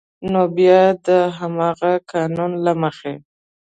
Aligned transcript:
نو 0.31 0.41
بیا 0.55 0.81
د 1.07 1.09
همغه 1.37 1.91
قانون 2.11 2.51
له 2.65 2.73
مخې 2.81 3.13